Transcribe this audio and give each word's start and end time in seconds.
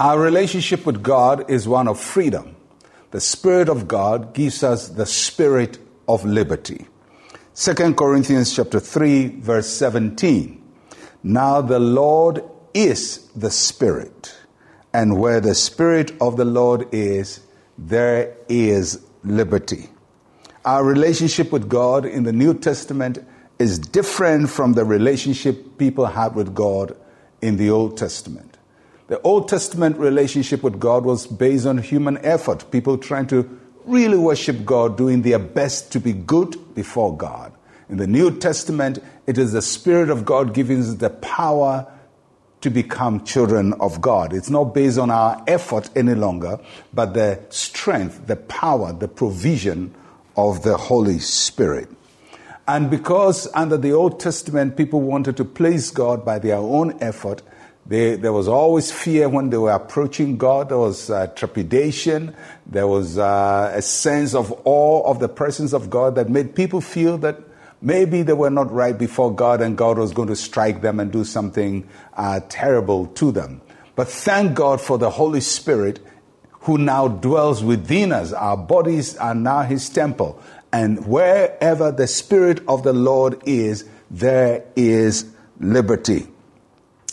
Our 0.00 0.18
relationship 0.18 0.86
with 0.86 1.04
God 1.04 1.48
is 1.48 1.68
one 1.68 1.86
of 1.86 2.00
freedom. 2.00 2.56
The 3.12 3.20
Spirit 3.20 3.68
of 3.68 3.86
God 3.86 4.34
gives 4.34 4.64
us 4.64 4.88
the 4.88 5.06
spirit 5.06 5.78
of 6.08 6.24
liberty. 6.24 6.88
2 7.54 7.94
Corinthians 7.94 8.56
chapter 8.56 8.80
3 8.80 9.28
verse 9.38 9.68
17. 9.68 10.60
Now 11.22 11.60
the 11.60 11.78
Lord 11.78 12.42
is 12.74 13.28
the 13.36 13.52
Spirit, 13.52 14.34
and 14.92 15.20
where 15.20 15.40
the 15.40 15.54
Spirit 15.54 16.12
of 16.20 16.36
the 16.36 16.44
Lord 16.44 16.88
is, 16.92 17.40
there 17.78 18.36
is 18.48 19.00
liberty. 19.22 19.88
Our 20.64 20.82
relationship 20.82 21.52
with 21.52 21.68
God 21.68 22.04
in 22.04 22.24
the 22.24 22.32
New 22.32 22.54
Testament 22.54 23.24
is 23.60 23.78
different 23.78 24.50
from 24.50 24.72
the 24.72 24.84
relationship 24.84 25.78
people 25.78 26.06
had 26.06 26.34
with 26.34 26.52
God 26.52 26.96
in 27.40 27.58
the 27.58 27.70
Old 27.70 27.96
Testament. 27.96 28.53
The 29.06 29.20
Old 29.20 29.48
Testament 29.48 29.98
relationship 29.98 30.62
with 30.62 30.80
God 30.80 31.04
was 31.04 31.26
based 31.26 31.66
on 31.66 31.76
human 31.76 32.16
effort, 32.24 32.70
people 32.70 32.96
trying 32.96 33.26
to 33.26 33.60
really 33.84 34.16
worship 34.16 34.64
God, 34.64 34.96
doing 34.96 35.20
their 35.20 35.38
best 35.38 35.92
to 35.92 36.00
be 36.00 36.14
good 36.14 36.74
before 36.74 37.14
God. 37.14 37.52
In 37.90 37.98
the 37.98 38.06
New 38.06 38.38
Testament, 38.38 38.98
it 39.26 39.36
is 39.36 39.52
the 39.52 39.60
Spirit 39.60 40.08
of 40.08 40.24
God 40.24 40.54
giving 40.54 40.80
us 40.80 40.94
the 40.94 41.10
power 41.10 41.86
to 42.62 42.70
become 42.70 43.22
children 43.24 43.74
of 43.74 44.00
God. 44.00 44.32
It's 44.32 44.48
not 44.48 44.72
based 44.72 44.96
on 44.96 45.10
our 45.10 45.44
effort 45.46 45.90
any 45.94 46.14
longer, 46.14 46.58
but 46.94 47.12
the 47.12 47.40
strength, 47.50 48.26
the 48.26 48.36
power, 48.36 48.94
the 48.94 49.06
provision 49.06 49.94
of 50.34 50.62
the 50.62 50.78
Holy 50.78 51.18
Spirit. 51.18 51.90
And 52.66 52.88
because 52.90 53.46
under 53.52 53.76
the 53.76 53.92
Old 53.92 54.18
Testament 54.18 54.78
people 54.78 55.02
wanted 55.02 55.36
to 55.36 55.44
please 55.44 55.90
God 55.90 56.24
by 56.24 56.38
their 56.38 56.56
own 56.56 56.96
effort, 57.02 57.42
they, 57.86 58.16
there 58.16 58.32
was 58.32 58.48
always 58.48 58.90
fear 58.90 59.28
when 59.28 59.50
they 59.50 59.58
were 59.58 59.72
approaching 59.72 60.38
God. 60.38 60.70
There 60.70 60.78
was 60.78 61.10
uh, 61.10 61.26
trepidation. 61.28 62.34
There 62.66 62.86
was 62.86 63.18
uh, 63.18 63.72
a 63.74 63.82
sense 63.82 64.34
of 64.34 64.52
awe 64.64 65.02
of 65.10 65.18
the 65.18 65.28
presence 65.28 65.74
of 65.74 65.90
God 65.90 66.14
that 66.14 66.30
made 66.30 66.54
people 66.54 66.80
feel 66.80 67.18
that 67.18 67.40
maybe 67.82 68.22
they 68.22 68.32
were 68.32 68.50
not 68.50 68.72
right 68.72 68.96
before 68.96 69.34
God 69.34 69.60
and 69.60 69.76
God 69.76 69.98
was 69.98 70.12
going 70.12 70.28
to 70.28 70.36
strike 70.36 70.80
them 70.80 70.98
and 70.98 71.12
do 71.12 71.24
something 71.24 71.86
uh, 72.14 72.40
terrible 72.48 73.06
to 73.08 73.30
them. 73.30 73.60
But 73.96 74.08
thank 74.08 74.54
God 74.54 74.80
for 74.80 74.96
the 74.96 75.10
Holy 75.10 75.42
Spirit 75.42 76.00
who 76.60 76.78
now 76.78 77.08
dwells 77.08 77.62
within 77.62 78.12
us. 78.12 78.32
Our 78.32 78.56
bodies 78.56 79.16
are 79.18 79.34
now 79.34 79.60
His 79.62 79.90
temple. 79.90 80.42
And 80.72 81.06
wherever 81.06 81.92
the 81.92 82.06
Spirit 82.06 82.62
of 82.66 82.82
the 82.82 82.94
Lord 82.94 83.42
is, 83.44 83.84
there 84.10 84.64
is 84.74 85.26
liberty. 85.60 86.28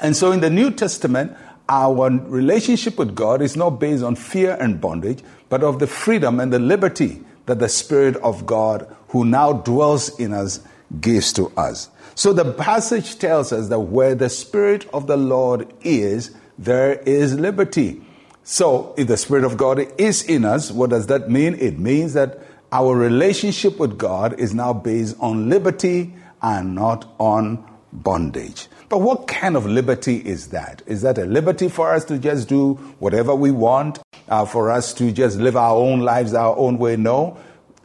And 0.00 0.16
so 0.16 0.32
in 0.32 0.40
the 0.40 0.50
New 0.50 0.70
Testament, 0.70 1.36
our 1.68 2.10
relationship 2.10 2.98
with 2.98 3.14
God 3.14 3.40
is 3.40 3.56
not 3.56 3.80
based 3.80 4.02
on 4.02 4.16
fear 4.16 4.56
and 4.60 4.80
bondage, 4.80 5.22
but 5.48 5.62
of 5.62 5.78
the 5.78 5.86
freedom 5.86 6.40
and 6.40 6.52
the 6.52 6.58
liberty 6.58 7.22
that 7.46 7.58
the 7.58 7.68
Spirit 7.68 8.16
of 8.16 8.46
God, 8.46 8.86
who 9.08 9.24
now 9.24 9.52
dwells 9.52 10.18
in 10.18 10.32
us, 10.32 10.60
gives 11.00 11.32
to 11.34 11.48
us. 11.56 11.88
So 12.14 12.32
the 12.32 12.52
passage 12.52 13.18
tells 13.18 13.52
us 13.52 13.68
that 13.68 13.80
where 13.80 14.14
the 14.14 14.28
Spirit 14.28 14.88
of 14.92 15.06
the 15.06 15.16
Lord 15.16 15.72
is, 15.82 16.34
there 16.58 16.94
is 17.00 17.34
liberty. 17.34 18.02
So 18.44 18.94
if 18.96 19.08
the 19.08 19.16
Spirit 19.16 19.44
of 19.44 19.56
God 19.56 19.80
is 19.98 20.22
in 20.22 20.44
us, 20.44 20.70
what 20.70 20.90
does 20.90 21.06
that 21.06 21.30
mean? 21.30 21.54
It 21.54 21.78
means 21.78 22.12
that 22.12 22.40
our 22.70 22.94
relationship 22.94 23.78
with 23.78 23.96
God 23.98 24.38
is 24.38 24.54
now 24.54 24.72
based 24.72 25.16
on 25.18 25.48
liberty 25.48 26.14
and 26.42 26.74
not 26.74 27.12
on 27.18 27.64
bondage. 27.92 28.68
But 28.88 28.98
what 29.00 29.26
kind 29.26 29.56
of 29.56 29.66
liberty 29.66 30.16
is 30.16 30.48
that? 30.48 30.82
Is 30.86 31.02
that 31.02 31.18
a 31.18 31.24
liberty 31.24 31.68
for 31.68 31.92
us 31.92 32.04
to 32.06 32.18
just 32.18 32.48
do 32.48 32.74
whatever 32.98 33.34
we 33.34 33.50
want, 33.50 34.00
uh, 34.28 34.44
for 34.44 34.70
us 34.70 34.92
to 34.94 35.10
just 35.10 35.38
live 35.38 35.56
our 35.56 35.76
own 35.76 36.00
lives 36.00 36.34
our 36.34 36.56
own 36.56 36.78
way? 36.78 36.96
No. 36.96 37.36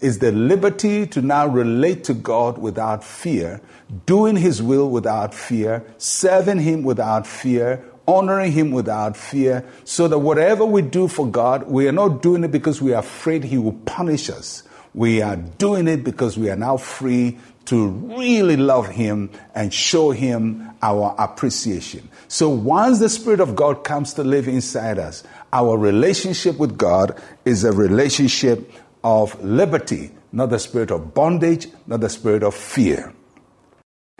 Is 0.00 0.18
the 0.20 0.30
liberty 0.32 1.06
to 1.08 1.22
now 1.22 1.46
relate 1.46 2.04
to 2.04 2.14
God 2.14 2.58
without 2.58 3.02
fear, 3.02 3.60
doing 4.06 4.36
His 4.36 4.62
will 4.62 4.90
without 4.90 5.34
fear, 5.34 5.84
serving 5.98 6.60
Him 6.60 6.82
without 6.84 7.26
fear, 7.26 7.84
honoring 8.08 8.50
Him 8.50 8.72
without 8.72 9.16
fear, 9.16 9.64
so 9.84 10.08
that 10.08 10.18
whatever 10.18 10.64
we 10.64 10.82
do 10.82 11.06
for 11.06 11.28
God, 11.28 11.68
we 11.68 11.86
are 11.86 11.92
not 11.92 12.22
doing 12.22 12.42
it 12.42 12.50
because 12.50 12.82
we 12.82 12.94
are 12.94 13.00
afraid 13.00 13.44
He 13.44 13.58
will 13.58 13.78
punish 13.84 14.30
us. 14.30 14.64
We 14.94 15.22
are 15.22 15.36
doing 15.36 15.86
it 15.86 16.02
because 16.02 16.36
we 16.36 16.50
are 16.50 16.56
now 16.56 16.78
free 16.78 17.38
to 17.66 17.88
really 17.88 18.56
love 18.56 18.88
Him 18.88 19.30
and 19.54 19.72
show 19.72 20.10
Him 20.10 20.70
our 20.82 21.14
appreciation. 21.18 22.08
So 22.26 22.48
once 22.48 22.98
the 22.98 23.10
Spirit 23.10 23.40
of 23.40 23.54
God 23.54 23.84
comes 23.84 24.14
to 24.14 24.24
live 24.24 24.48
inside 24.48 24.98
us, 24.98 25.22
our 25.52 25.76
relationship 25.76 26.58
with 26.58 26.78
God 26.78 27.20
is 27.44 27.64
a 27.64 27.72
relationship 27.72 28.72
of 29.04 29.42
liberty, 29.44 30.10
not 30.32 30.50
the 30.50 30.58
spirit 30.58 30.90
of 30.90 31.14
bondage, 31.14 31.68
not 31.86 32.00
the 32.00 32.08
spirit 32.08 32.42
of 32.42 32.54
fear. 32.54 33.12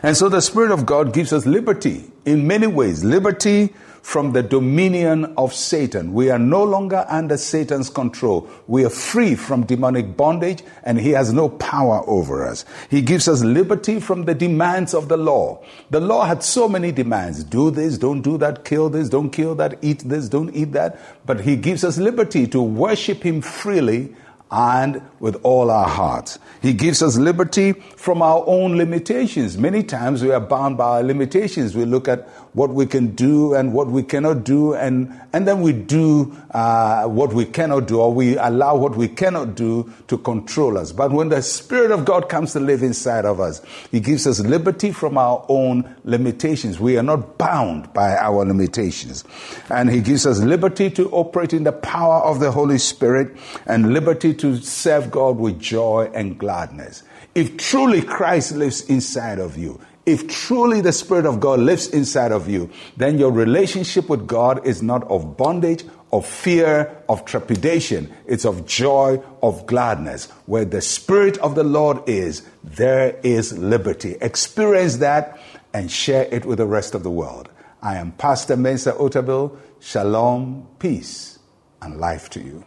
And 0.01 0.15
so 0.15 0.29
the 0.29 0.41
Spirit 0.41 0.71
of 0.71 0.85
God 0.85 1.13
gives 1.13 1.33
us 1.33 1.45
liberty 1.45 2.09
in 2.25 2.47
many 2.47 2.67
ways. 2.67 3.03
Liberty 3.03 3.73
from 4.01 4.31
the 4.31 4.41
dominion 4.41 5.25
of 5.37 5.53
Satan. 5.53 6.13
We 6.13 6.29
are 6.29 6.39
no 6.39 6.63
longer 6.63 7.05
under 7.09 7.35
Satan's 7.35 7.89
control. 7.89 8.49
We 8.65 8.85
are 8.85 8.89
free 8.89 9.35
from 9.35 9.65
demonic 9.65 10.15
bondage 10.15 10.63
and 10.83 10.97
he 10.99 11.09
has 11.11 11.33
no 11.33 11.49
power 11.49 12.01
over 12.07 12.47
us. 12.47 12.63
He 12.89 13.01
gives 13.01 13.27
us 13.27 13.43
liberty 13.43 13.99
from 13.99 14.23
the 14.23 14.33
demands 14.33 14.93
of 14.93 15.09
the 15.09 15.17
law. 15.17 15.63
The 15.89 15.99
law 15.99 16.25
had 16.25 16.43
so 16.43 16.69
many 16.69 16.93
demands. 16.93 17.43
Do 17.43 17.69
this, 17.69 17.97
don't 17.97 18.21
do 18.21 18.37
that, 18.37 18.63
kill 18.63 18.89
this, 18.89 19.09
don't 19.09 19.31
kill 19.31 19.55
that, 19.55 19.79
eat 19.81 19.99
this, 19.99 20.29
don't 20.29 20.55
eat 20.55 20.71
that. 20.71 20.97
But 21.25 21.41
he 21.41 21.57
gives 21.57 21.83
us 21.83 21.97
liberty 21.97 22.47
to 22.47 22.61
worship 22.61 23.21
him 23.23 23.41
freely 23.41 24.15
and 24.51 25.01
with 25.19 25.39
all 25.43 25.69
our 25.69 25.87
hearts. 25.87 26.39
He 26.61 26.73
gives 26.73 27.01
us 27.01 27.17
liberty 27.17 27.73
from 27.73 28.21
our 28.21 28.43
own 28.47 28.77
limitations. 28.77 29.57
Many 29.57 29.83
times 29.83 30.23
we 30.23 30.31
are 30.31 30.39
bound 30.39 30.77
by 30.77 30.97
our 30.97 31.03
limitations. 31.03 31.75
We 31.75 31.85
look 31.85 32.07
at 32.07 32.27
what 32.53 32.71
we 32.71 32.85
can 32.85 33.15
do 33.15 33.53
and 33.53 33.73
what 33.73 33.87
we 33.87 34.03
cannot 34.03 34.43
do, 34.43 34.73
and, 34.73 35.19
and 35.33 35.47
then 35.47 35.61
we 35.61 35.71
do 35.73 36.35
uh, 36.51 37.05
what 37.05 37.33
we 37.33 37.45
cannot 37.45 37.87
do, 37.87 37.99
or 37.99 38.13
we 38.13 38.37
allow 38.37 38.75
what 38.75 38.95
we 38.95 39.07
cannot 39.07 39.55
do 39.55 39.91
to 40.07 40.17
control 40.17 40.77
us. 40.77 40.91
But 40.91 41.11
when 41.11 41.29
the 41.29 41.41
Spirit 41.41 41.91
of 41.91 42.05
God 42.05 42.29
comes 42.29 42.53
to 42.53 42.59
live 42.59 42.83
inside 42.83 43.25
of 43.25 43.39
us, 43.39 43.61
He 43.91 43.99
gives 43.99 44.25
us 44.25 44.39
liberty 44.39 44.91
from 44.91 45.17
our 45.17 45.45
own 45.47 45.95
limitations. 46.03 46.79
We 46.79 46.97
are 46.97 47.03
not 47.03 47.37
bound 47.37 47.93
by 47.93 48.15
our 48.15 48.45
limitations. 48.45 49.23
And 49.69 49.89
He 49.89 50.01
gives 50.01 50.25
us 50.25 50.39
liberty 50.39 50.89
to 50.91 51.09
operate 51.11 51.53
in 51.53 51.63
the 51.63 51.71
power 51.71 52.21
of 52.23 52.39
the 52.39 52.51
Holy 52.51 52.77
Spirit 52.77 53.35
and 53.65 53.93
liberty 53.93 54.33
to 54.35 54.57
serve 54.57 55.11
God 55.11 55.37
with 55.37 55.59
joy 55.59 56.09
and 56.13 56.37
gladness. 56.37 57.03
If 57.35 57.57
truly 57.57 58.01
Christ 58.01 58.53
lives 58.53 58.81
inside 58.89 59.39
of 59.39 59.57
you, 59.57 59.79
if 60.09 60.27
truly 60.27 60.81
the 60.81 60.91
Spirit 60.91 61.27
of 61.27 61.39
God 61.39 61.59
lives 61.59 61.87
inside 61.87 62.31
of 62.31 62.49
you, 62.49 62.71
then 62.97 63.19
your 63.19 63.31
relationship 63.31 64.09
with 64.09 64.25
God 64.25 64.65
is 64.65 64.81
not 64.81 65.03
of 65.03 65.37
bondage, 65.37 65.83
of 66.11 66.25
fear, 66.25 66.97
of 67.07 67.25
trepidation. 67.25 68.11
It's 68.25 68.43
of 68.43 68.65
joy, 68.65 69.21
of 69.43 69.67
gladness. 69.67 70.25
Where 70.47 70.65
the 70.65 70.81
Spirit 70.81 71.37
of 71.37 71.53
the 71.53 71.63
Lord 71.63 72.09
is, 72.09 72.41
there 72.63 73.19
is 73.21 73.55
liberty. 73.55 74.15
Experience 74.19 74.97
that 74.97 75.39
and 75.75 75.91
share 75.91 76.27
it 76.31 76.43
with 76.43 76.57
the 76.57 76.65
rest 76.65 76.95
of 76.95 77.03
the 77.03 77.11
world. 77.11 77.47
I 77.83 77.97
am 77.97 78.11
Pastor 78.13 78.57
Mensa 78.57 78.93
Otabil. 78.93 79.55
Shalom, 79.79 80.67
peace, 80.79 81.37
and 81.83 81.99
life 81.99 82.31
to 82.31 82.41
you. 82.41 82.63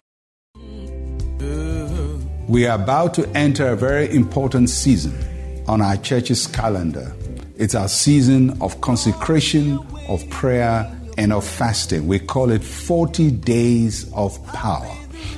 We 2.47 2.67
are 2.67 2.81
about 2.81 3.13
to 3.15 3.29
enter 3.35 3.67
a 3.67 3.75
very 3.75 4.09
important 4.15 4.69
season 4.69 5.13
on 5.67 5.81
our 5.81 5.97
church's 5.97 6.47
calendar. 6.47 7.13
It's 7.55 7.75
our 7.75 7.87
season 7.87 8.59
of 8.61 8.81
consecration, 8.81 9.77
of 10.09 10.27
prayer, 10.31 10.91
and 11.17 11.31
of 11.31 11.45
fasting. 11.45 12.07
We 12.07 12.17
call 12.17 12.49
it 12.49 12.63
40 12.63 13.29
Days 13.29 14.11
of 14.13 14.43
Power. 14.47 14.91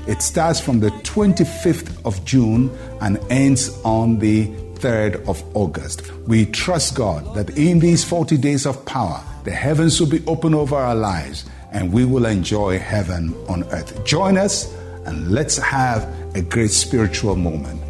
It 0.08 0.22
starts 0.22 0.60
from 0.60 0.80
the 0.80 0.92
25th 1.04 2.06
of 2.06 2.24
June 2.24 2.76
and 3.02 3.20
ends 3.30 3.78
on 3.84 4.20
the 4.20 4.48
3rd 4.76 5.28
of 5.28 5.44
August. 5.56 6.10
We 6.28 6.46
trust 6.46 6.96
God 6.96 7.36
that 7.36 7.58
in 7.58 7.80
these 7.80 8.06
40 8.06 8.38
days 8.38 8.66
of 8.66 8.86
power, 8.86 9.22
the 9.44 9.52
heavens 9.52 10.00
will 10.00 10.10
be 10.10 10.24
open 10.26 10.54
over 10.54 10.76
our 10.76 10.96
lives 10.96 11.46
and 11.72 11.92
we 11.92 12.06
will 12.06 12.26
enjoy 12.26 12.80
heaven 12.80 13.36
on 13.50 13.66
earth. 13.72 14.06
Join 14.06 14.38
us 14.38 14.74
and 15.06 15.32
let's 15.32 15.58
have 15.58 16.08
a 16.34 16.42
great 16.42 16.72
spiritual 16.72 17.36
moment. 17.36 17.82